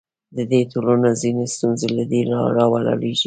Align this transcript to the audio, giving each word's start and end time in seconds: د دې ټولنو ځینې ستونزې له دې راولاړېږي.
د 0.35 0.37
دې 0.51 0.61
ټولنو 0.71 1.09
ځینې 1.21 1.45
ستونزې 1.53 1.87
له 1.97 2.03
دې 2.11 2.21
راولاړېږي. 2.57 3.19